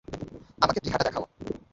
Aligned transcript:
আমাকে 0.61 0.79
প্লীহাটা 0.79 1.03
দেখাও। 1.03 1.25